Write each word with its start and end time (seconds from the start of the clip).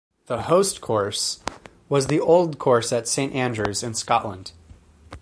The 0.25 0.41
host 0.41 0.81
course 0.81 1.43
was 1.87 2.07
the 2.07 2.19
Old 2.19 2.57
Course 2.57 2.91
at 2.91 3.07
Saint 3.07 3.35
Andrews 3.35 3.83
in 3.83 3.93
Scotland. 3.93 4.51